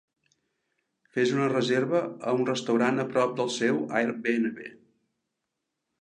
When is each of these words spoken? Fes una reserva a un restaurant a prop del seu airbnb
Fes 1.17 1.33
una 1.35 1.49
reserva 1.51 2.01
a 2.31 2.35
un 2.39 2.43
restaurant 2.51 2.99
a 3.03 3.07
prop 3.13 3.37
del 3.41 3.53
seu 3.59 3.81
airbnb 4.01 4.67